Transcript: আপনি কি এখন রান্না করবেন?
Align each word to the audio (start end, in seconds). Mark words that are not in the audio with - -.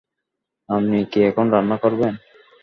আপনি 0.69 0.97
কি 1.11 1.19
এখন 1.29 1.45
রান্না 1.53 1.77
করবেন? 1.83 2.13